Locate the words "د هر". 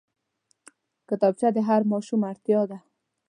1.53-1.81